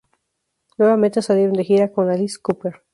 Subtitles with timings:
[0.79, 2.81] Nuevamente salieron de gira con Alice Cooper.